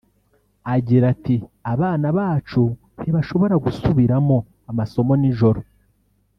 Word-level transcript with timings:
Agira 0.75 1.05
ati 1.13 1.35
“Abana 1.73 2.07
bacu 2.17 2.63
ntibashobora 2.99 3.55
gusubiramo 3.65 4.37
amasomo 4.71 5.13
nijoro 5.21 5.59